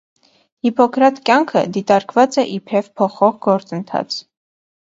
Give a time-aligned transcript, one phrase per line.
[0.67, 4.21] Հիփոքրաթ կեանքը դիտարկած է իբրեւ փոխուող գործընթաց։